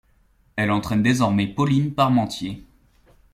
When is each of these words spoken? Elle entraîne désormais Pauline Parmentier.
Elle 0.55 0.71
entraîne 0.71 1.03
désormais 1.03 1.45
Pauline 1.45 1.93
Parmentier. 1.93 2.65